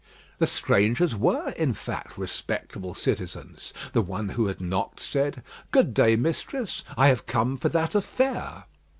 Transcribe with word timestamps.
The 0.39 0.47
strangers 0.47 1.15
were, 1.15 1.51
in 1.51 1.75
fact, 1.75 2.17
respectable 2.17 2.95
citizens. 2.95 3.71
The 3.93 4.01
one 4.01 4.29
who 4.29 4.47
had 4.47 4.59
knocked 4.59 4.99
said, 4.99 5.43
"Good 5.69 5.93
day, 5.93 6.15
mistress. 6.15 6.83
I 6.97 7.09
have 7.09 7.27
come 7.27 7.55
for 7.55 7.69
that 7.69 7.93
affair." 7.93 8.63